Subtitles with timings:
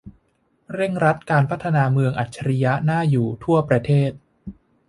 [0.75, 4.11] เร่งรัดการพัฒนาเมืองอัจฉริยะน่าอยู่ทั่วประเทศ